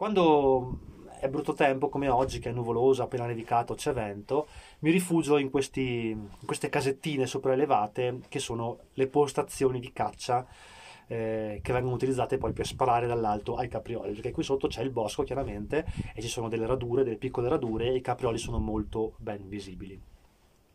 quando 0.00 0.78
è 1.20 1.28
brutto 1.28 1.52
tempo 1.52 1.90
come 1.90 2.08
oggi, 2.08 2.38
che 2.38 2.48
è 2.48 2.52
nuvoloso, 2.54 3.02
appena 3.02 3.26
nevicato, 3.26 3.74
c'è 3.74 3.92
vento, 3.92 4.48
mi 4.78 4.90
rifugio 4.90 5.36
in, 5.36 5.50
questi, 5.50 6.08
in 6.08 6.46
queste 6.46 6.70
casettine 6.70 7.26
sopraelevate 7.26 8.20
che 8.30 8.38
sono 8.38 8.78
le 8.94 9.08
postazioni 9.08 9.78
di 9.78 9.92
caccia 9.92 10.46
eh, 11.06 11.60
che 11.62 11.72
vengono 11.74 11.96
utilizzate 11.96 12.38
poi 12.38 12.54
per 12.54 12.66
sparare 12.66 13.06
dall'alto 13.06 13.56
ai 13.56 13.68
caprioli, 13.68 14.12
perché 14.12 14.30
qui 14.30 14.42
sotto 14.42 14.68
c'è 14.68 14.80
il 14.80 14.88
bosco 14.88 15.22
chiaramente 15.22 15.84
e 16.14 16.22
ci 16.22 16.28
sono 16.28 16.48
delle 16.48 16.64
radure, 16.64 17.04
delle 17.04 17.16
piccole 17.16 17.50
radure 17.50 17.88
e 17.88 17.96
i 17.96 18.00
caprioli 18.00 18.38
sono 18.38 18.58
molto 18.58 19.12
ben 19.18 19.50
visibili. 19.50 20.00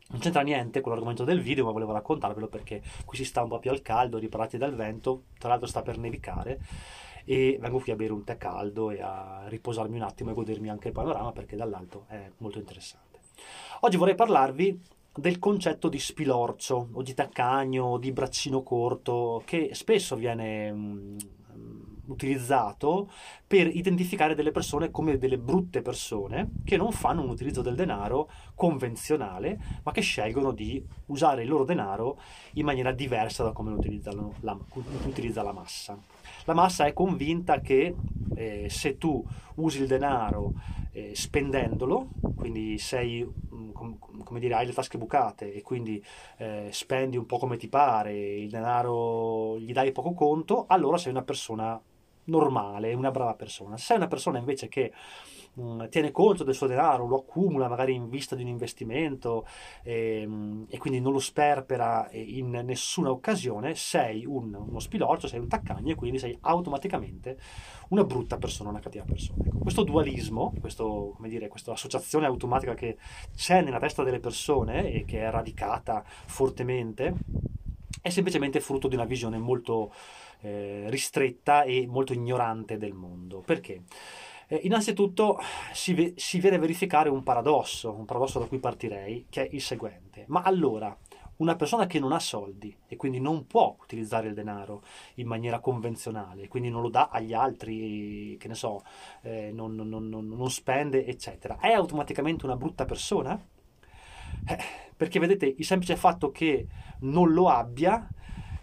Non 0.07 0.19
c'entra 0.19 0.41
niente 0.43 0.81
con 0.81 0.91
l'argomento 0.91 1.23
del 1.23 1.41
video, 1.41 1.65
ma 1.65 1.71
volevo 1.71 1.93
raccontarvelo 1.93 2.47
perché 2.47 2.83
qui 3.03 3.17
si 3.17 3.25
sta 3.25 3.41
un 3.41 3.49
po' 3.49 3.57
più 3.57 3.71
al 3.71 3.81
caldo, 3.81 4.19
riparati 4.19 4.59
dal 4.59 4.75
vento, 4.75 5.23
tra 5.39 5.49
l'altro 5.49 5.65
sta 5.65 5.81
per 5.81 5.97
nevicare 5.97 6.59
e 7.25 7.57
vengo 7.59 7.79
qui 7.79 7.91
a 7.91 7.95
bere 7.95 8.13
un 8.13 8.23
tè 8.23 8.37
caldo 8.37 8.91
e 8.91 9.01
a 9.01 9.43
riposarmi 9.47 9.97
un 9.97 10.03
attimo 10.03 10.31
e 10.31 10.33
godermi 10.33 10.69
anche 10.69 10.89
il 10.89 10.93
panorama 10.93 11.31
perché 11.31 11.55
dall'alto 11.55 12.05
è 12.07 12.31
molto 12.37 12.59
interessante. 12.59 13.19
Oggi 13.81 13.97
vorrei 13.97 14.15
parlarvi 14.15 14.79
del 15.17 15.39
concetto 15.39 15.89
di 15.89 15.99
spilorcio 15.99 16.89
o 16.91 17.01
di 17.01 17.13
taccagno 17.13 17.83
o 17.83 17.97
di 17.97 18.11
braccino 18.11 18.63
corto 18.63 19.41
che 19.45 19.69
spesso 19.73 20.15
viene 20.15 20.69
um, 20.69 21.17
utilizzato 22.07 23.09
per 23.47 23.67
identificare 23.67 24.35
delle 24.35 24.51
persone 24.51 24.91
come 24.91 25.17
delle 25.17 25.37
brutte 25.37 25.81
persone 25.81 26.51
che 26.63 26.77
non 26.77 26.91
fanno 26.91 27.21
un 27.21 27.29
utilizzo 27.29 27.61
del 27.61 27.75
denaro 27.75 28.29
convenzionale 28.55 29.81
ma 29.83 29.91
che 29.91 30.01
scelgono 30.01 30.51
di 30.51 30.83
usare 31.07 31.43
il 31.43 31.49
loro 31.49 31.63
denaro 31.63 32.19
in 32.53 32.65
maniera 32.65 32.91
diversa 32.91 33.43
da 33.43 33.51
come 33.51 33.71
lo 33.71 33.79
la, 34.41 34.57
utilizza 35.05 35.43
la 35.43 35.53
massa. 35.53 35.97
La 36.45 36.53
massa 36.53 36.85
è 36.85 36.93
convinta 36.93 37.59
che 37.59 37.95
eh, 38.35 38.67
se 38.69 38.97
tu 38.97 39.23
usi 39.55 39.81
il 39.81 39.87
denaro 39.87 40.53
eh, 40.91 41.15
spendendolo, 41.15 42.09
quindi 42.35 42.77
sei, 42.77 43.25
mm, 43.25 43.71
com, 43.71 43.97
come 44.23 44.39
dire, 44.39 44.53
hai 44.53 44.67
le 44.67 44.73
tasche 44.73 44.99
bucate 44.99 45.53
e 45.53 45.61
quindi 45.63 46.03
eh, 46.37 46.69
spendi 46.71 47.17
un 47.17 47.25
po' 47.25 47.39
come 47.39 47.57
ti 47.57 47.67
pare, 47.67 48.13
il 48.13 48.49
denaro 48.49 49.57
gli 49.57 49.73
dai 49.73 49.91
poco 49.91 50.13
conto, 50.13 50.65
allora 50.67 50.97
sei 50.97 51.11
una 51.11 51.23
persona 51.23 51.81
normale, 52.25 52.93
una 52.93 53.11
brava 53.11 53.33
persona. 53.33 53.77
Se 53.77 53.85
sei 53.85 53.97
una 53.97 54.07
persona 54.07 54.37
invece 54.37 54.67
che 54.67 54.93
mh, 55.55 55.89
tiene 55.89 56.11
conto 56.11 56.43
del 56.43 56.53
suo 56.53 56.67
denaro, 56.67 57.07
lo 57.07 57.17
accumula 57.17 57.67
magari 57.67 57.93
in 57.93 58.09
vista 58.09 58.35
di 58.35 58.43
un 58.43 58.49
investimento 58.49 59.45
e, 59.83 60.21
ehm, 60.21 60.65
e 60.69 60.77
quindi 60.77 60.99
non 60.99 61.13
lo 61.13 61.19
sperpera 61.19 62.09
in 62.11 62.51
nessuna 62.63 63.09
occasione, 63.09 63.75
sei 63.75 64.25
un, 64.25 64.53
uno 64.53 64.79
spilorcio, 64.79 65.27
sei 65.27 65.39
un 65.39 65.47
taccagno 65.47 65.91
e 65.91 65.95
quindi 65.95 66.19
sei 66.19 66.37
automaticamente 66.41 67.37
una 67.89 68.03
brutta 68.03 68.37
persona, 68.37 68.69
una 68.69 68.79
cattiva 68.79 69.03
persona. 69.03 69.43
Ecco, 69.45 69.59
questo 69.59 69.83
dualismo, 69.83 70.53
questo, 70.59 71.17
dire, 71.21 71.47
questa 71.47 71.71
associazione 71.71 72.25
automatica 72.25 72.73
che 72.73 72.97
c'è 73.35 73.61
nella 73.61 73.79
testa 73.79 74.03
delle 74.03 74.19
persone 74.19 74.91
e 74.91 75.05
che 75.05 75.21
è 75.21 75.29
radicata 75.29 76.03
fortemente, 76.05 77.13
è 78.01 78.09
semplicemente 78.09 78.59
frutto 78.59 78.87
di 78.87 78.95
una 78.95 79.05
visione 79.05 79.37
molto 79.37 79.91
eh, 80.41 80.85
ristretta 80.89 81.63
e 81.63 81.87
molto 81.87 82.13
ignorante 82.13 82.77
del 82.77 82.93
mondo. 82.93 83.41
Perché? 83.41 83.81
Eh, 84.47 84.61
innanzitutto 84.63 85.39
si, 85.73 86.13
si 86.15 86.39
viene 86.39 86.57
a 86.57 86.59
verificare 86.59 87.09
un 87.09 87.23
paradosso, 87.23 87.91
un 87.91 88.05
paradosso 88.05 88.39
da 88.39 88.45
cui 88.45 88.59
partirei, 88.59 89.25
che 89.29 89.47
è 89.47 89.49
il 89.51 89.61
seguente. 89.61 90.25
Ma 90.27 90.41
allora, 90.41 90.95
una 91.37 91.55
persona 91.55 91.85
che 91.85 91.99
non 91.99 92.11
ha 92.11 92.19
soldi 92.19 92.75
e 92.87 92.95
quindi 92.95 93.19
non 93.19 93.47
può 93.47 93.75
utilizzare 93.81 94.27
il 94.27 94.33
denaro 94.33 94.83
in 95.15 95.27
maniera 95.27 95.59
convenzionale, 95.59 96.47
quindi 96.47 96.69
non 96.69 96.81
lo 96.81 96.89
dà 96.89 97.09
agli 97.11 97.33
altri, 97.33 98.37
che 98.39 98.47
ne 98.47 98.55
so, 98.55 98.83
eh, 99.21 99.51
non, 99.51 99.75
non, 99.75 99.89
non, 99.89 100.09
non, 100.09 100.49
spende, 100.49 101.05
eccetera, 101.05 101.57
è 101.59 101.71
automaticamente 101.71 102.45
una 102.45 102.55
brutta 102.55 102.85
persona? 102.85 103.37
Eh, 104.47 104.57
perché 104.95 105.19
vedete, 105.19 105.53
il 105.57 105.65
semplice 105.65 105.95
fatto 105.95 106.31
che 106.31 106.67
non 106.99 107.33
lo 107.33 107.49
abbia 107.49 108.07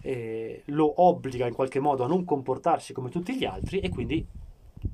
eh, 0.01 0.63
lo 0.65 1.01
obbliga 1.01 1.47
in 1.47 1.53
qualche 1.53 1.79
modo 1.79 2.03
a 2.03 2.07
non 2.07 2.25
comportarsi 2.25 2.91
come 2.91 3.09
tutti 3.09 3.35
gli 3.35 3.45
altri 3.45 3.79
e 3.79 3.89
quindi 3.89 4.25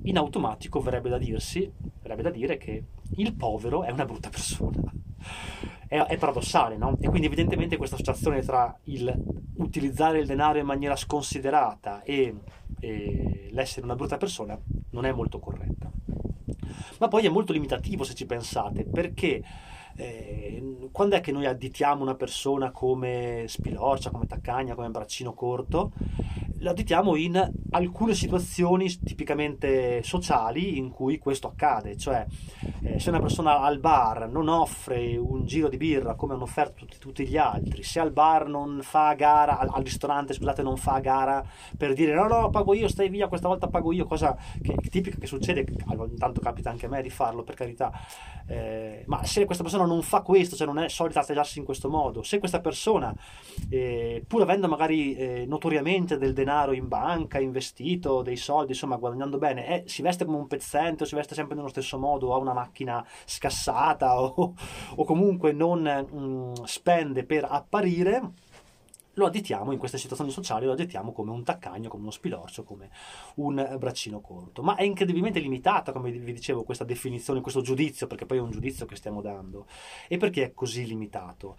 in 0.03 0.17
automatico 0.17 0.79
verrebbe 0.79 1.09
da 1.09 1.17
dirsi, 1.17 1.72
verrebbe 2.01 2.22
da 2.22 2.29
dire 2.29 2.57
che 2.57 2.83
il 3.17 3.33
povero 3.33 3.83
è 3.83 3.91
una 3.91 4.05
brutta 4.05 4.29
persona. 4.29 4.81
È, 5.88 5.97
è 5.97 6.17
paradossale, 6.17 6.77
no? 6.77 6.95
E 7.00 7.09
quindi 7.09 7.27
evidentemente 7.27 7.77
questa 7.77 7.95
associazione 7.95 8.41
tra 8.41 8.77
il 8.83 9.39
utilizzare 9.59 10.19
il 10.19 10.25
denaro 10.25 10.57
in 10.57 10.66
maniera 10.66 10.95
sconsiderata 10.95 12.01
e, 12.03 12.35
e 12.79 13.50
l'essere 13.51 13.85
una 13.85 13.95
brutta 13.95 14.17
persona 14.17 14.59
non 14.91 15.05
è 15.05 15.11
molto 15.11 15.39
corretta. 15.39 15.91
Ma 17.00 17.07
poi 17.07 17.25
è 17.25 17.29
molto 17.29 17.53
limitativo 17.53 18.03
se 18.03 18.13
ci 18.13 18.25
pensate, 18.25 18.83
perché 18.85 19.44
eh, 19.95 20.89
quando 20.91 21.16
è 21.16 21.21
che 21.21 21.31
noi 21.31 21.45
additiamo 21.45 22.01
una 22.01 22.16
persona 22.16 22.71
come 22.71 23.45
spilorcia, 23.47 24.11
come 24.11 24.25
taccagna, 24.25 24.75
come 24.75 24.89
braccino 24.89 25.33
corto? 25.33 25.91
Lo 26.61 26.71
additiamo 26.71 27.15
in 27.15 27.51
alcune 27.71 28.13
situazioni 28.13 28.89
tipicamente 28.99 30.03
sociali 30.03 30.77
in 30.77 30.89
cui 30.89 31.17
questo 31.17 31.47
accade, 31.47 31.95
cioè 31.95 32.25
eh, 32.83 32.99
se 32.99 33.09
una 33.09 33.21
persona 33.21 33.59
al 33.59 33.79
bar 33.79 34.27
non 34.29 34.49
offre 34.49 35.15
un 35.15 35.45
giro 35.45 35.69
di 35.69 35.77
birra 35.77 36.15
come 36.15 36.33
hanno 36.33 36.43
offerto 36.43 36.83
tutti, 36.83 36.97
tutti 36.97 37.25
gli 37.25 37.37
altri, 37.37 37.83
se 37.83 38.01
al 38.01 38.11
bar 38.11 38.49
non 38.49 38.79
fa 38.81 39.13
gara, 39.13 39.57
al, 39.57 39.69
al, 39.71 39.83
ristorante 39.83 40.33
scusate 40.33 40.61
non 40.61 40.75
fa 40.75 40.99
gara 40.99 41.45
per 41.77 41.93
dire 41.93 42.13
no 42.13 42.27
no 42.27 42.49
pago 42.49 42.73
io, 42.73 42.89
stai 42.89 43.07
via, 43.07 43.29
questa 43.29 43.47
volta 43.47 43.67
pago 43.67 43.93
io, 43.93 44.05
cosa 44.05 44.37
che 44.61 44.75
tipica 44.89 45.17
che 45.17 45.27
succede, 45.27 45.65
intanto 46.09 46.41
capita 46.41 46.69
anche 46.69 46.87
a 46.87 46.89
me 46.89 47.01
di 47.01 47.09
farlo 47.09 47.43
per 47.43 47.55
carità, 47.55 47.89
eh, 48.47 49.03
ma 49.07 49.23
se 49.23 49.45
questa 49.45 49.63
persona 49.63 49.85
non 49.85 50.01
fa 50.01 50.21
questo, 50.21 50.57
cioè 50.57 50.67
non 50.67 50.79
è 50.79 50.89
solita 50.89 51.21
atteggiarsi 51.21 51.59
in 51.59 51.63
questo 51.63 51.89
modo, 51.89 52.21
se 52.21 52.39
questa 52.39 52.59
persona 52.59 53.15
eh, 53.69 54.25
pur 54.27 54.41
avendo 54.41 54.67
magari 54.67 55.15
eh, 55.15 55.45
notoriamente 55.47 56.17
del 56.17 56.33
denaro 56.33 56.47
in 56.73 56.87
banca, 56.87 57.39
investito, 57.39 58.21
dei 58.21 58.37
soldi, 58.37 58.71
insomma 58.71 58.97
guadagnando 58.97 59.37
bene, 59.37 59.67
eh, 59.67 59.87
si 59.87 60.01
veste 60.01 60.25
come 60.25 60.37
un 60.37 60.47
pezzente 60.47 61.03
o 61.03 61.05
si 61.05 61.15
veste 61.15 61.35
sempre 61.35 61.55
nello 61.55 61.67
stesso 61.67 61.97
modo, 61.97 62.33
ha 62.33 62.37
una 62.37 62.53
macchina 62.53 63.05
scassata 63.25 64.19
o, 64.21 64.53
o 64.95 65.03
comunque 65.03 65.51
non 65.51 65.81
mh, 65.81 66.17
mm, 66.17 66.53
spende 66.63 67.25
per 67.25 67.45
apparire, 67.49 68.33
lo 69.19 69.25
additiamo 69.25 69.71
in 69.71 69.77
queste 69.77 69.97
situazioni 69.97 70.31
sociali, 70.31 70.65
lo 70.65 70.71
additiamo 70.71 71.11
come 71.11 71.31
un 71.31 71.43
taccagno, 71.43 71.89
come 71.89 72.03
uno 72.03 72.11
spilorcio, 72.11 72.63
come 72.63 72.89
un 73.35 73.75
braccino 73.77 74.21
corto. 74.21 74.63
Ma 74.63 74.75
è 74.75 74.83
incredibilmente 74.83 75.39
limitata, 75.39 75.91
come 75.91 76.09
vi 76.09 76.33
dicevo, 76.33 76.63
questa 76.63 76.85
definizione, 76.85 77.41
questo 77.41 77.61
giudizio, 77.61 78.07
perché 78.07 78.25
poi 78.25 78.38
è 78.38 78.41
un 78.41 78.51
giudizio 78.51 78.85
che 78.85 78.95
stiamo 78.95 79.21
dando. 79.21 79.67
E 80.07 80.17
perché 80.17 80.45
è 80.45 80.53
così 80.53 80.88
limitato? 80.88 81.57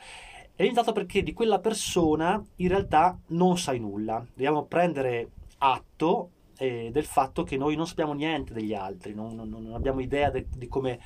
È 0.60 0.64
limitato 0.64 0.92
perché 0.92 1.22
di 1.22 1.32
quella 1.32 1.58
persona 1.58 2.38
in 2.56 2.68
realtà 2.68 3.18
non 3.28 3.56
sai 3.56 3.78
nulla. 3.78 4.22
Dobbiamo 4.28 4.66
prendere 4.66 5.30
atto 5.56 6.32
eh, 6.58 6.90
del 6.92 7.06
fatto 7.06 7.44
che 7.44 7.56
noi 7.56 7.76
non 7.76 7.86
sappiamo 7.86 8.12
niente 8.12 8.52
degli 8.52 8.74
altri, 8.74 9.14
non, 9.14 9.34
non, 9.34 9.48
non 9.48 9.72
abbiamo 9.72 10.00
idea 10.00 10.28
de, 10.28 10.48
di 10.54 10.68
come 10.68 11.00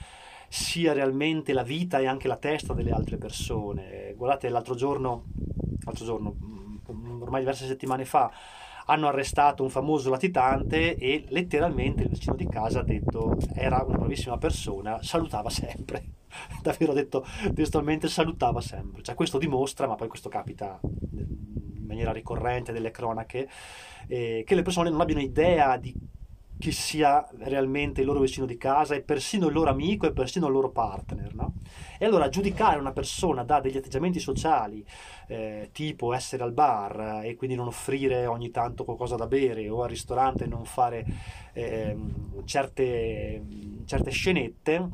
sia 0.48 0.92
realmente 0.92 1.52
la 1.52 1.62
vita 1.62 2.00
e 2.00 2.06
anche 2.08 2.26
la 2.26 2.36
testa 2.36 2.74
delle 2.74 2.90
altre 2.90 3.16
persone. 3.16 4.12
Guardate, 4.16 4.48
l'altro 4.48 4.74
giorno 4.74 5.26
l'altro 5.84 6.04
giorno, 6.04 6.34
mm, 6.90 7.22
ormai 7.22 7.38
diverse 7.38 7.66
settimane 7.66 8.04
fa, 8.04 8.32
hanno 8.86 9.06
arrestato 9.06 9.62
un 9.62 9.70
famoso 9.70 10.10
latitante 10.10 10.96
e 10.96 11.26
letteralmente 11.28 12.02
il 12.02 12.08
vicino 12.08 12.34
di 12.34 12.48
casa 12.48 12.80
ha 12.80 12.82
detto 12.82 13.36
era 13.54 13.84
una 13.86 13.98
bravissima 13.98 14.36
persona, 14.36 15.00
salutava 15.00 15.48
sempre. 15.48 16.23
Davvero 16.62 16.92
detto 16.92 17.26
testualmente 17.54 18.08
salutava 18.08 18.60
sempre. 18.60 19.02
Cioè 19.02 19.14
questo 19.14 19.38
dimostra, 19.38 19.86
ma 19.86 19.94
poi 19.94 20.08
questo 20.08 20.28
capita 20.28 20.78
in 20.82 21.84
maniera 21.86 22.12
ricorrente 22.12 22.72
delle 22.72 22.90
cronache, 22.90 23.48
eh, 24.06 24.42
che 24.46 24.54
le 24.54 24.62
persone 24.62 24.90
non 24.90 25.00
abbiano 25.00 25.20
idea 25.20 25.76
di 25.76 25.94
chi 26.58 26.70
sia 26.72 27.26
realmente 27.40 28.00
il 28.00 28.06
loro 28.06 28.20
vicino 28.20 28.46
di 28.46 28.56
casa 28.56 28.94
e 28.94 29.02
persino 29.02 29.48
il 29.48 29.52
loro 29.52 29.70
amico 29.70 30.06
e 30.06 30.12
persino 30.12 30.46
il 30.46 30.52
loro 30.52 30.70
partner. 30.70 31.34
No? 31.34 31.54
E 31.98 32.04
allora 32.04 32.28
giudicare 32.28 32.78
una 32.78 32.92
persona 32.92 33.42
da 33.42 33.60
degli 33.60 33.76
atteggiamenti 33.76 34.18
sociali, 34.20 34.84
eh, 35.26 35.70
tipo 35.72 36.14
essere 36.14 36.42
al 36.42 36.52
bar 36.52 37.22
e 37.24 37.34
quindi 37.34 37.56
non 37.56 37.66
offrire 37.66 38.26
ogni 38.26 38.50
tanto 38.50 38.84
qualcosa 38.84 39.16
da 39.16 39.26
bere 39.26 39.68
o 39.68 39.82
al 39.82 39.88
ristorante 39.88 40.46
non 40.46 40.64
fare 40.64 41.04
eh, 41.52 41.96
certe, 42.44 43.42
certe 43.84 44.10
scenette, 44.10 44.90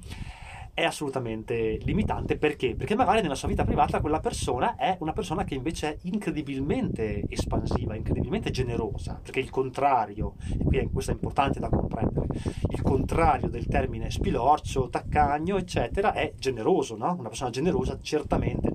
è 0.81 0.85
assolutamente 0.85 1.79
limitante 1.83 2.39
perché? 2.39 2.75
Perché 2.75 2.95
magari 2.95 3.21
nella 3.21 3.35
sua 3.35 3.49
vita 3.49 3.65
privata 3.65 4.01
quella 4.01 4.21
persona 4.21 4.77
è 4.77 4.97
una 5.01 5.13
persona 5.13 5.45
che 5.45 5.55
invece 5.55 5.89
è 5.89 5.99
incredibilmente 6.03 7.25
espansiva, 7.29 7.95
incredibilmente 7.95 8.51
generosa, 8.51 9.21
perché 9.23 9.41
il 9.41 9.51
contrario, 9.51 10.35
e 10.49 10.65
qui 10.65 10.89
questo 10.91 11.11
è 11.11 11.15
importante 11.15 11.61
da 11.61 11.69
comprendere, 11.69 12.27
il 12.71 12.83
contrario 12.83 13.49
del 13.49 13.67
termine 13.67 14.11
spilorcio, 14.11 14.89
taccagno, 14.89 15.59
eccetera, 15.59 16.13
è 16.13 16.33
generoso, 16.39 16.97
no? 16.97 17.15
Una 17.19 17.29
persona 17.29 17.51
generosa 17.51 17.99
certamente 18.01 18.70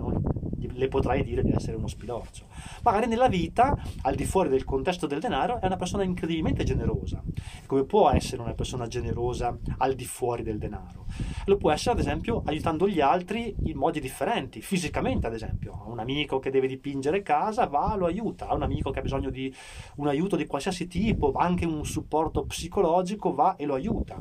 le 0.75 0.87
potrai 0.87 1.23
dire 1.23 1.43
di 1.43 1.51
essere 1.51 1.75
uno 1.75 1.87
spilorcio. 1.87 2.45
Magari 2.83 3.07
nella 3.07 3.27
vita, 3.27 3.77
al 4.01 4.15
di 4.15 4.25
fuori 4.25 4.49
del 4.49 4.63
contesto 4.63 5.07
del 5.07 5.19
denaro, 5.19 5.59
è 5.59 5.65
una 5.65 5.75
persona 5.75 6.03
incredibilmente 6.03 6.63
generosa. 6.63 7.21
Come 7.65 7.83
può 7.83 8.09
essere 8.09 8.41
una 8.41 8.53
persona 8.53 8.87
generosa 8.87 9.57
al 9.77 9.95
di 9.95 10.05
fuori 10.05 10.43
del 10.43 10.57
denaro? 10.57 11.05
Lo 11.45 11.57
può 11.57 11.71
essere, 11.71 11.91
ad 11.91 11.99
esempio, 11.99 12.43
aiutando 12.45 12.87
gli 12.87 13.01
altri 13.01 13.55
in 13.65 13.77
modi 13.77 13.99
differenti, 13.99 14.61
fisicamente, 14.61 15.27
ad 15.27 15.33
esempio. 15.33 15.83
Un 15.87 15.99
amico 15.99 16.39
che 16.39 16.51
deve 16.51 16.67
dipingere 16.67 17.21
casa 17.21 17.65
va, 17.65 17.95
lo 17.95 18.05
aiuta. 18.05 18.53
Un 18.53 18.63
amico 18.63 18.91
che 18.91 18.99
ha 18.99 19.03
bisogno 19.03 19.29
di 19.29 19.53
un 19.95 20.07
aiuto 20.07 20.35
di 20.35 20.45
qualsiasi 20.45 20.87
tipo, 20.87 21.33
anche 21.33 21.65
un 21.65 21.85
supporto 21.85 22.43
psicologico, 22.45 23.33
va 23.33 23.55
e 23.55 23.65
lo 23.65 23.75
aiuta 23.75 24.19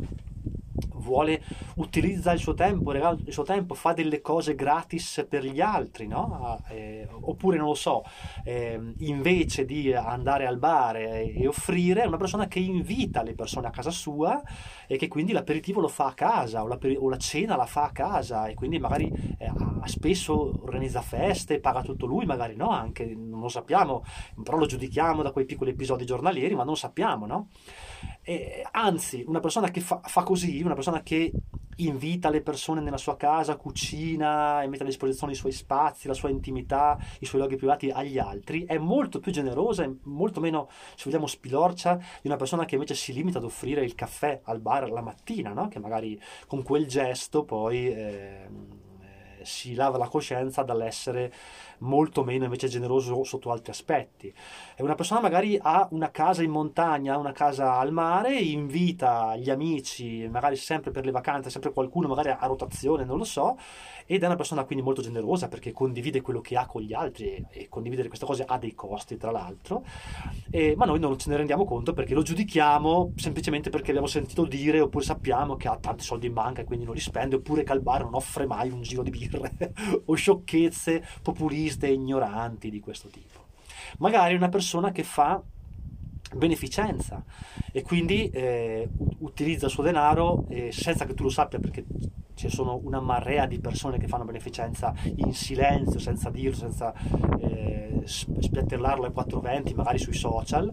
vuole, 1.04 1.42
utilizza 1.76 2.32
il 2.32 2.38
suo 2.38 2.54
tempo, 2.54 2.90
regala 2.90 3.18
il 3.24 3.32
suo 3.32 3.44
tempo, 3.44 3.74
fa 3.74 3.92
delle 3.92 4.20
cose 4.20 4.54
gratis 4.54 5.26
per 5.28 5.44
gli 5.44 5.60
altri, 5.60 6.06
no? 6.06 6.40
Ah, 6.42 6.72
eh, 6.72 7.06
oppure 7.10 7.58
non 7.58 7.68
lo 7.68 7.74
so, 7.74 8.02
eh, 8.42 8.80
invece 8.98 9.64
di 9.64 9.92
andare 9.92 10.46
al 10.46 10.58
bar 10.58 10.96
e, 10.96 11.34
e, 11.36 11.46
offrire, 11.46 12.02
è 12.02 12.06
una 12.06 12.16
persona 12.16 12.48
che 12.48 12.58
invita 12.58 13.22
le 13.22 13.34
persone 13.34 13.66
a 13.66 13.70
casa 13.70 13.90
sua 13.90 14.42
e 14.86 14.96
che 14.96 15.08
quindi 15.08 15.32
l'aperitivo 15.32 15.80
lo 15.80 15.88
fa 15.88 16.06
a 16.06 16.14
casa 16.14 16.62
o 16.62 16.66
la, 16.66 16.78
o 16.98 17.08
la 17.08 17.18
cena 17.18 17.56
la 17.56 17.66
fa 17.66 17.84
a 17.84 17.92
casa 17.92 18.46
e 18.46 18.54
quindi 18.54 18.78
magari 18.78 19.12
eh, 19.38 19.52
spesso 19.84 20.60
organizza 20.62 21.02
feste, 21.02 21.60
paga 21.60 21.82
tutto 21.82 22.06
lui, 22.06 22.24
magari 22.24 22.56
no, 22.56 22.70
anche 22.70 23.04
non 23.14 23.40
lo 23.40 23.48
sappiamo, 23.48 24.04
però 24.42 24.56
lo 24.56 24.66
giudichiamo 24.66 25.22
da 25.22 25.30
quei 25.30 25.44
piccoli 25.44 25.70
episodi 25.70 26.06
giornalieri, 26.06 26.54
ma 26.54 26.64
non 26.64 26.76
sappiamo, 26.76 27.26
no? 27.26 27.48
E, 28.26 28.66
anzi, 28.70 29.22
una 29.26 29.40
persona 29.40 29.70
che 29.70 29.80
fa, 29.80 30.00
fa, 30.02 30.22
così, 30.22 30.62
una 30.62 30.74
persona 30.74 31.02
che 31.02 31.30
invita 31.76 32.30
le 32.30 32.40
persone 32.40 32.80
nella 32.80 32.96
sua 32.96 33.16
casa, 33.16 33.56
cucina 33.56 34.62
e 34.62 34.68
mette 34.68 34.82
a 34.82 34.86
disposizione 34.86 35.32
i 35.32 35.36
suoi 35.36 35.52
spazi, 35.52 36.08
la 36.08 36.14
sua 36.14 36.30
intimità, 36.30 36.98
i 37.20 37.26
suoi 37.26 37.40
luoghi 37.40 37.56
privati 37.56 37.90
agli 37.90 38.18
altri, 38.18 38.64
è 38.64 38.78
molto 38.78 39.20
più 39.20 39.30
generosa, 39.30 39.84
e 39.84 39.94
molto 40.04 40.40
meno, 40.40 40.68
se 40.94 41.04
vogliamo, 41.04 41.26
spilorcia 41.26 41.96
di 41.96 42.28
una 42.28 42.36
persona 42.36 42.64
che 42.64 42.74
invece 42.74 42.94
si 42.94 43.12
limita 43.12 43.38
ad 43.38 43.44
offrire 43.44 43.84
il 43.84 43.94
caffè 43.94 44.40
al 44.44 44.60
bar 44.60 44.90
la 44.90 45.02
mattina, 45.02 45.52
no? 45.52 45.68
che 45.68 45.78
magari 45.78 46.18
con 46.46 46.62
quel 46.62 46.86
gesto 46.86 47.44
poi... 47.44 47.88
Eh, 47.88 48.92
si 49.44 49.75
lava 49.75 49.99
la 49.99 50.08
coscienza 50.08 50.62
dall'essere 50.62 51.32
molto 51.79 52.25
meno 52.25 52.44
invece 52.44 52.69
generoso 52.69 53.25
sotto 53.25 53.50
altri 53.50 53.70
aspetti. 53.70 54.32
E 54.76 54.82
una 54.82 54.94
persona 54.94 55.20
magari 55.20 55.58
ha 55.61 55.87
una 55.91 56.11
casa 56.11 56.43
in 56.43 56.50
montagna, 56.50 57.17
una 57.17 57.32
casa 57.32 57.79
al 57.79 57.93
mare, 57.93 58.37
invita 58.38 59.37
gli 59.37 59.50
amici, 59.50 60.29
magari 60.29 60.56
sempre 60.56 60.91
per 60.91 61.05
le 61.05 61.11
vacanze, 61.11 61.50
sempre 61.50 61.73
qualcuno 61.73 62.08
magari 62.08 62.31
a 62.31 62.46
rotazione, 62.46 63.05
non 63.05 63.19
lo 63.19 63.25
so, 63.25 63.56
ed 64.06 64.23
è 64.23 64.26
una 64.26 64.37
persona 64.37 64.64
quindi 64.64 64.85
molto 64.85 65.02
generosa 65.02 65.49
perché 65.49 65.73
condivide 65.73 66.20
quello 66.20 66.41
che 66.41 66.56
ha 66.56 66.67
con 66.67 66.82
gli 66.82 66.93
altri 66.93 67.44
e, 67.50 67.69
condividere 67.69 68.08
queste 68.08 68.26
cose 68.26 68.44
ha 68.46 68.58
dei 68.58 68.75
costi 68.75 69.17
tra 69.17 69.31
l'altro, 69.31 69.85
e, 70.50 70.75
ma 70.76 70.85
noi 70.85 70.99
non 70.99 71.19
ce 71.19 71.31
ne 71.31 71.37
rendiamo 71.37 71.64
conto 71.64 71.93
perché 71.93 72.14
lo 72.14 72.23
giudichiamo 72.23 73.12
semplicemente 73.17 73.70
perché 73.70 73.91
abbiamo 73.91 74.06
sentito 74.06 74.44
dire 74.44 74.81
oppure 74.81 75.05
sappiamo 75.05 75.56
che 75.56 75.69
ha 75.69 75.76
tanti 75.76 76.05
soldi 76.05 76.26
in 76.26 76.32
banca 76.32 76.62
e 76.62 76.64
quindi 76.64 76.85
non 76.85 76.94
li 76.94 77.00
spende 77.00 77.37
oppure 77.37 77.62
che 77.62 77.73
al 77.73 77.81
bar 77.81 78.02
non 78.02 78.14
offre 78.14 78.46
mai 78.46 78.70
un 78.70 78.82
giro 78.82 79.02
di 79.02 79.11
birre 79.40 79.72
o 80.06 80.14
sciocchezze 80.14 81.04
populiste 81.22 81.86
e 81.86 81.92
ignoranti 81.92 82.70
di 82.70 82.81
questo 82.81 83.08
tipo. 83.08 83.42
Magari 83.98 84.34
una 84.34 84.48
persona 84.48 84.90
che 84.92 85.02
fa 85.02 85.42
beneficenza 86.34 87.22
e 87.72 87.82
quindi 87.82 88.28
eh, 88.31 88.88
utilizza 89.19 89.66
il 89.66 89.72
suo 89.72 89.82
denaro 89.82 90.46
eh, 90.48 90.72
senza 90.72 91.04
che 91.06 91.14
tu 91.14 91.25
lo 91.25 91.31
sappia 91.31 91.58
perché 91.58 91.84
ci 92.34 92.48
sono 92.48 92.81
una 92.82 93.00
marea 93.00 93.46
di 93.46 93.60
persone 93.60 93.98
che 93.98 94.08
fanno 94.08 94.25
beneficenza 94.25 94.92
in 95.16 95.32
silenzio, 95.32 96.00
senza 96.00 96.31
dirlo, 96.31 96.56
senza 96.56 96.92
eh, 97.38 98.02
spiattellarlo 98.04 99.06
ai 99.06 99.12
420, 99.12 99.75
magari 99.75 99.98
sui 99.98 100.14
social, 100.14 100.70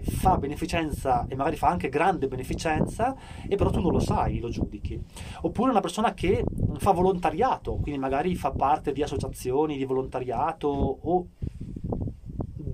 fa 0.00 0.36
beneficenza 0.36 1.26
e 1.28 1.34
magari 1.34 1.56
fa 1.56 1.68
anche 1.68 1.88
grande 1.88 2.28
beneficenza, 2.28 3.14
e 3.46 3.56
però 3.56 3.70
tu 3.70 3.80
non 3.80 3.92
lo 3.92 4.00
sai, 4.00 4.38
lo 4.38 4.48
giudichi. 4.48 5.00
Oppure 5.42 5.70
una 5.70 5.80
persona 5.80 6.14
che 6.14 6.44
fa 6.78 6.92
volontariato, 6.92 7.76
quindi 7.76 8.00
magari 8.00 8.34
fa 8.34 8.50
parte 8.50 8.92
di 8.92 9.02
associazioni 9.02 9.76
di 9.76 9.84
volontariato 9.84 10.68
o 10.68 11.26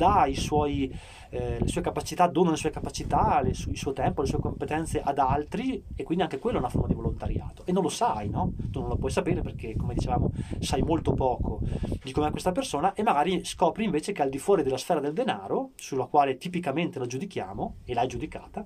dà 0.05 0.29
suoi 0.35 0.93
eh, 1.31 1.59
le 1.59 1.67
sue 1.67 1.81
capacità, 1.81 2.27
dona 2.27 2.51
le 2.51 2.57
sue 2.57 2.71
capacità, 2.71 3.41
le 3.43 3.55
su- 3.55 3.71
il 3.71 3.77
suo 3.77 3.93
tempo, 3.93 4.23
le 4.23 4.29
sue 4.29 4.39
competenze 4.39 5.01
ad 5.03 5.19
altri 5.19 5.83
e 5.97 6.03
quindi 6.05 6.23
anche 6.23 6.39
quello 6.39 6.59
è 6.59 6.61
una 6.61 6.69
forma 6.69 6.87
di 6.87 6.95
volontariato. 6.95 7.63
E 7.65 7.73
non 7.73 7.83
lo 7.83 7.89
sai, 7.89 8.29
no? 8.29 8.53
Tu 8.71 8.81
non 8.81 8.89
lo 8.89 8.97
puoi 8.97 9.11
sapere 9.11 9.41
perché, 9.41 9.75
come 9.77 9.95
dicevamo, 9.95 10.31
sai 10.61 10.83
molto 10.83 11.13
poco 11.13 11.61
di 12.03 12.13
com'è 12.13 12.31
questa 12.31 12.53
persona 12.53 12.93
e 12.93 13.03
magari 13.03 13.45
scopri 13.45 13.85
invece 13.85 14.13
che 14.13 14.23
al 14.23 14.29
di 14.29 14.39
fuori 14.39 14.63
della 14.63 14.77
sfera 14.77 15.01
del 15.01 15.13
denaro, 15.13 15.71
sulla 15.75 16.07
quale 16.07 16.37
tipicamente 16.37 16.99
la 16.99 17.07
giudichiamo 17.07 17.77
e 17.85 17.95
l'hai 17.95 18.07
giudicata, 18.07 18.65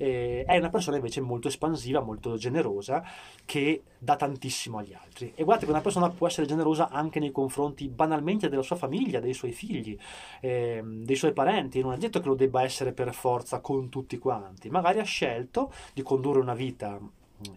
eh, 0.00 0.44
è 0.46 0.56
una 0.56 0.70
persona 0.70 0.96
invece 0.96 1.20
molto 1.20 1.48
espansiva, 1.48 2.00
molto 2.00 2.36
generosa, 2.36 3.04
che 3.44 3.82
dà 3.98 4.16
tantissimo 4.16 4.78
agli 4.78 4.94
altri. 4.94 5.32
E 5.34 5.44
guardate 5.44 5.66
che 5.66 5.72
una 5.72 5.82
persona 5.82 6.08
può 6.08 6.26
essere 6.26 6.46
generosa 6.46 6.88
anche 6.88 7.20
nei 7.20 7.30
confronti 7.30 7.86
banalmente 7.88 8.48
della 8.48 8.62
sua 8.62 8.76
famiglia, 8.76 9.20
dei 9.20 9.34
suoi 9.34 9.52
figli, 9.52 9.98
eh, 10.40 10.82
dei 10.82 11.16
suoi 11.16 11.34
parenti, 11.34 11.82
non 11.82 11.92
è 11.92 11.98
detto 11.98 12.20
che 12.20 12.28
lo 12.28 12.34
debba 12.34 12.62
essere 12.62 12.92
per 12.92 13.12
forza 13.12 13.60
con 13.60 13.90
tutti 13.90 14.16
quanti, 14.16 14.70
magari 14.70 15.00
ha 15.00 15.04
scelto 15.04 15.70
di 15.92 16.00
condurre 16.00 16.40
una 16.40 16.54
vita 16.54 16.98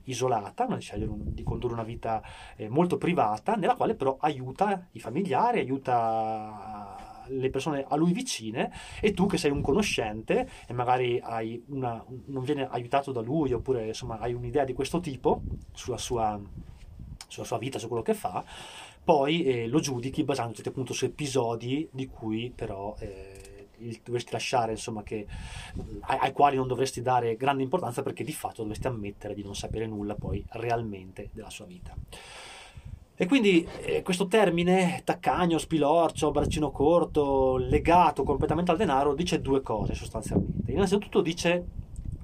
isolata, 0.06 0.68
di 1.06 1.44
condurre 1.44 1.74
una 1.74 1.84
vita 1.84 2.22
eh, 2.57 2.68
molto 2.68 2.98
privata, 2.98 3.56
nella 3.56 3.75
quale 3.75 3.96
però 3.96 4.18
aiuta 4.19 4.88
i 4.92 5.00
familiari, 5.00 5.60
aiuta 5.60 7.12
le 7.28 7.50
persone 7.50 7.86
a 7.88 7.96
lui 7.96 8.14
vicine 8.14 8.72
e 9.00 9.14
tu 9.14 9.25
che 9.25 9.38
sei 9.38 9.52
un 9.52 9.62
conoscente 9.62 10.50
e 10.68 10.74
magari 10.74 11.22
una, 11.68 12.04
non 12.25 12.44
viene 12.44 12.68
aiutato 12.70 13.12
da 13.12 13.22
lui 13.22 13.54
oppure 13.54 13.88
insomma 13.88 14.20
hai 14.20 14.34
un'idea 14.34 14.64
di 14.64 14.74
questo 14.74 15.00
tipo 15.00 15.42
sulla 15.74 15.98
sua, 15.98 16.40
sulla 17.28 17.46
sua 17.46 17.58
vita, 17.58 17.80
su 17.80 17.88
quello 17.88 18.04
che 18.04 18.14
fa, 18.14 18.44
poi 19.04 19.44
eh, 19.44 19.68
lo 19.68 19.80
giudichi 19.80 20.24
basandoti 20.24 20.68
appunto 20.68 20.94
su 20.94 21.06
episodi 21.06 21.88
di 21.92 22.08
cui 22.08 22.52
però... 22.54 22.96
Eh, 23.00 23.52
dovresti 24.02 24.31
lasciare, 24.31 24.72
insomma, 24.72 25.04
che, 25.04 25.25
ai, 26.02 26.18
ai, 26.22 26.31
quali 26.31 26.56
non 26.56 26.68
dovresti 26.68 27.02
dare 27.02 27.36
grande 27.36 27.64
importanza 27.64 28.02
perché 28.02 28.24
di 28.24 28.31
fatto 28.31 28.62
dovresti 28.62 28.88
ammettere 28.88 29.34
di 29.34 29.44
non 29.44 29.56
sapere 29.56 29.88
nulla 29.88 30.16
poi 30.16 30.44
realmente 30.52 31.30
della 31.34 31.50
sua 31.50 31.66
vita. 31.66 31.94
E 33.24 33.25
quindi 33.25 33.66
eh, 33.86 34.02
questo 34.02 34.28
termine 34.28 35.00
taccagno, 35.06 35.58
spilorcio, 35.58 36.31
braccino 36.31 36.72
corto, 36.72 37.56
legato 37.56 38.24
completamente 38.24 38.72
al 38.72 38.75
denaro, 38.75 39.14
dice 39.14 39.40
due 39.40 39.62
cose 39.62 39.94
sostanzialmente. 39.94 40.74
Innanzitutto 40.74 41.22
dice 41.22 41.64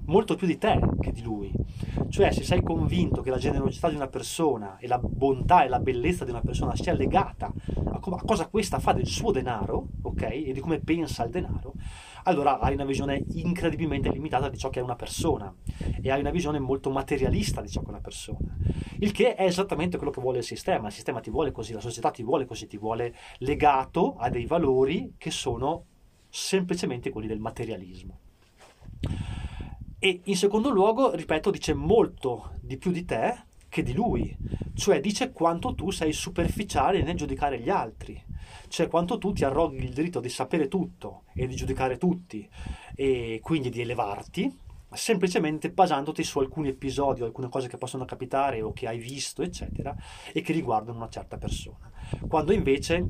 molto 0.06 0.34
più 0.34 0.46
di 0.46 0.58
te 0.58 0.78
che 1.00 1.12
di 1.12 1.22
lui. 1.22 1.52
Cioè, 2.08 2.32
se 2.32 2.42
sei 2.42 2.62
convinto 2.62 3.22
che 3.22 3.30
la 3.30 3.38
generosità 3.38 3.88
di 3.88 3.94
una 3.94 4.08
persona 4.08 4.78
e 4.78 4.86
la 4.86 4.98
bontà 4.98 5.64
e 5.64 5.68
la 5.68 5.78
bellezza 5.78 6.24
di 6.24 6.30
una 6.30 6.40
persona 6.40 6.74
sia 6.74 6.92
legata 6.92 7.52
a, 7.92 7.98
cosa 7.98 8.48
questa 8.48 8.78
fa 8.78 8.92
del 8.92 9.06
suo 9.06 9.30
denaro, 9.30 9.88
ok? 10.02 10.22
E 10.22 10.52
di 10.52 10.60
come 10.60 10.80
pensa 10.80 11.22
al 11.22 11.30
denaro, 11.30 11.74
allora 12.24 12.58
hai 12.58 12.74
una 12.74 12.84
visione 12.84 13.24
incredibilmente 13.34 14.10
limitata 14.10 14.48
di 14.48 14.58
ciò 14.58 14.68
che 14.68 14.80
è 14.80 14.82
una 14.82 14.96
persona 14.96 15.54
e 16.02 16.10
hai 16.10 16.20
una 16.20 16.30
visione 16.30 16.58
molto 16.58 16.90
materialista 16.90 17.60
di 17.60 17.68
ciò 17.68 17.80
che 17.80 17.86
è 17.86 17.90
una 17.90 18.00
persona. 18.00 18.56
Il 18.98 19.12
che 19.12 19.34
è 19.34 19.44
esattamente 19.44 19.96
quello 19.96 20.12
che 20.12 20.20
vuole 20.20 20.38
il 20.38 20.44
sistema. 20.44 20.88
Il 20.88 20.92
sistema 20.92 21.20
ti 21.20 21.30
vuole 21.30 21.52
così, 21.52 21.72
la 21.72 21.80
società 21.80 22.10
ti 22.10 22.22
vuole 22.22 22.44
così, 22.44 22.66
ti 22.66 22.76
vuole 22.76 23.14
legato 23.38 24.16
a 24.18 24.28
dei 24.28 24.46
valori 24.46 25.14
che 25.16 25.30
sono 25.30 25.84
semplicemente 26.28 27.10
quelli 27.10 27.26
del 27.26 27.40
materialismo. 27.40 28.18
E 30.02 30.22
in 30.24 30.36
secondo 30.36 30.70
luogo, 30.70 31.14
ripeto, 31.14 31.50
dice 31.50 31.74
molto 31.74 32.52
di 32.62 32.78
più 32.78 32.90
di 32.90 33.04
te 33.04 33.44
che 33.68 33.82
di 33.82 33.92
lui, 33.92 34.34
cioè 34.72 34.98
dice 34.98 35.30
quanto 35.30 35.74
tu 35.74 35.90
sei 35.90 36.14
superficiale 36.14 37.02
nel 37.02 37.16
giudicare 37.16 37.60
gli 37.60 37.68
altri. 37.68 38.18
Cioè 38.68 38.88
quanto 38.88 39.18
tu 39.18 39.34
ti 39.34 39.44
arroghi 39.44 39.84
il 39.84 39.92
diritto 39.92 40.20
di 40.20 40.30
sapere 40.30 40.68
tutto 40.68 41.24
e 41.34 41.46
di 41.46 41.54
giudicare 41.54 41.98
tutti. 41.98 42.48
E 42.94 43.40
quindi 43.42 43.68
di 43.68 43.82
elevarti 43.82 44.58
semplicemente 44.92 45.70
basandoti 45.70 46.24
su 46.24 46.38
alcuni 46.38 46.68
episodi 46.68 47.22
alcune 47.22 47.50
cose 47.50 47.68
che 47.68 47.76
possono 47.76 48.06
capitare 48.06 48.62
o 48.62 48.72
che 48.72 48.88
hai 48.88 48.98
visto 48.98 49.42
eccetera 49.42 49.94
e 50.32 50.40
che 50.40 50.54
riguardano 50.54 50.96
una 50.96 51.10
certa 51.10 51.36
persona. 51.36 51.92
Quando 52.26 52.52
invece 52.52 53.04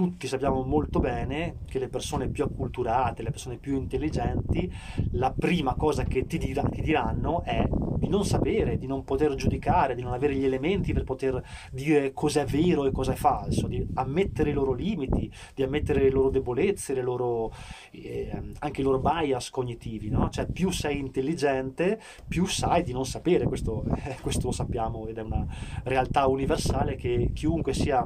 tutti 0.00 0.26
sappiamo 0.28 0.62
molto 0.62 0.98
bene 0.98 1.58
che 1.66 1.78
le 1.78 1.90
persone 1.90 2.30
più 2.30 2.42
acculturate, 2.44 3.22
le 3.22 3.28
persone 3.28 3.58
più 3.58 3.76
intelligenti, 3.76 4.72
la 5.12 5.30
prima 5.30 5.74
cosa 5.74 6.04
che 6.04 6.24
ti, 6.24 6.38
dir- 6.38 6.70
ti, 6.70 6.80
diranno 6.80 7.42
è 7.42 7.68
di 7.98 8.08
non 8.08 8.24
sapere, 8.24 8.78
di 8.78 8.86
non 8.86 9.04
poter 9.04 9.34
giudicare, 9.34 9.94
di 9.94 10.00
non 10.00 10.14
avere 10.14 10.34
gli 10.34 10.46
elementi 10.46 10.94
per 10.94 11.04
poter 11.04 11.44
dire 11.70 12.14
cosa 12.14 12.40
è 12.40 12.44
vero 12.46 12.86
e 12.86 12.92
cosa 12.92 13.12
è 13.12 13.14
falso, 13.14 13.66
di 13.66 13.86
ammettere 13.92 14.48
i 14.48 14.52
loro 14.54 14.72
limiti, 14.72 15.30
di 15.54 15.62
ammettere 15.62 16.00
le 16.00 16.10
loro 16.10 16.30
debolezze, 16.30 16.94
le 16.94 17.02
loro, 17.02 17.52
eh, 17.90 18.54
anche 18.60 18.80
i 18.80 18.84
loro 18.84 19.00
bias 19.00 19.50
cognitivi. 19.50 20.08
No? 20.08 20.30
Cioè 20.30 20.46
più 20.46 20.70
sei 20.70 20.98
intelligente, 20.98 22.00
più 22.26 22.46
sai 22.46 22.82
di 22.82 22.92
non 22.92 23.04
sapere, 23.04 23.44
questo, 23.44 23.84
eh, 24.02 24.16
questo 24.22 24.46
lo 24.46 24.52
sappiamo 24.52 25.06
ed 25.08 25.18
è 25.18 25.22
una 25.22 25.44
realtà 25.84 26.26
universale 26.26 26.96
che 26.96 27.32
chiunque 27.34 27.74
sia 27.74 28.02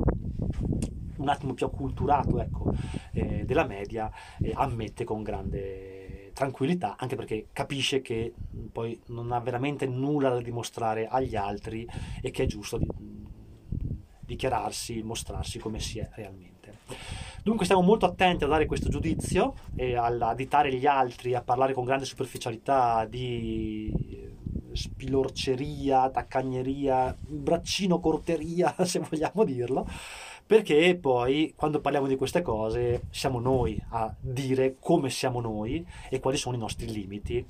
un 1.16 1.28
attimo 1.28 1.54
più 1.54 1.66
acculturato 1.66 2.40
ecco, 2.40 2.72
eh, 3.12 3.44
della 3.44 3.66
media 3.66 4.10
eh, 4.40 4.52
ammette 4.54 5.04
con 5.04 5.22
grande 5.22 6.30
tranquillità, 6.32 6.96
anche 6.98 7.16
perché 7.16 7.46
capisce 7.52 8.02
che 8.02 8.34
poi 8.72 9.00
non 9.06 9.32
ha 9.32 9.40
veramente 9.40 9.86
nulla 9.86 10.30
da 10.30 10.40
dimostrare 10.40 11.06
agli 11.06 11.36
altri 11.36 11.88
e 12.20 12.30
che 12.30 12.42
è 12.42 12.46
giusto 12.46 12.76
di, 12.76 12.88
dichiararsi, 14.24 15.02
mostrarsi 15.02 15.58
come 15.58 15.78
si 15.80 15.98
è 15.98 16.08
realmente. 16.14 16.52
Dunque 17.42 17.66
stiamo 17.66 17.82
molto 17.82 18.06
attenti 18.06 18.44
a 18.44 18.46
dare 18.46 18.66
questo 18.66 18.88
giudizio 18.88 19.54
e 19.76 19.96
ad 19.96 20.20
additare 20.20 20.74
gli 20.74 20.86
altri, 20.86 21.34
a 21.34 21.42
parlare 21.42 21.74
con 21.74 21.84
grande 21.84 22.06
superficialità 22.06 23.04
di 23.04 23.92
spilorceria, 24.72 26.10
taccagneria, 26.10 27.16
braccino 27.20 28.00
corteria, 28.00 28.74
se 28.84 28.98
vogliamo 28.98 29.44
dirlo, 29.44 29.86
perché 30.46 30.96
poi 31.00 31.54
quando 31.56 31.80
parliamo 31.80 32.06
di 32.06 32.16
queste 32.16 32.42
cose 32.42 33.04
siamo 33.10 33.40
noi 33.40 33.82
a 33.90 34.14
dire 34.20 34.76
come 34.78 35.08
siamo 35.08 35.40
noi 35.40 35.84
e 36.10 36.20
quali 36.20 36.36
sono 36.36 36.54
i 36.56 36.58
nostri 36.58 36.90
limiti 36.90 37.44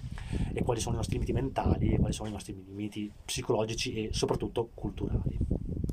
e 0.52 0.62
quali 0.62 0.80
sono 0.80 0.94
i 0.94 0.98
nostri 0.98 1.14
limiti 1.14 1.32
mentali 1.32 1.92
e 1.92 1.98
quali 1.98 2.12
sono 2.12 2.28
i 2.28 2.32
nostri 2.32 2.54
limiti 2.54 3.10
psicologici 3.24 3.94
e 3.94 4.08
soprattutto 4.12 4.70
culturali. 4.74 5.36